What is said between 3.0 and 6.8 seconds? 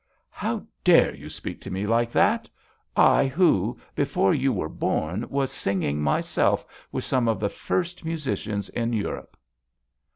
I who, before you were born, was singing myself